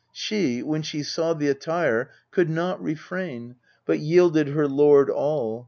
She, 0.11 0.63
when 0.63 0.81
she 0.81 1.03
saw 1.03 1.35
the 1.35 1.47
attire, 1.49 2.09
could 2.31 2.49
not 2.49 2.81
refrain, 2.81 3.57
But 3.85 3.99
yielded 3.99 4.47
her 4.47 4.67
lord 4.67 5.11
all. 5.11 5.59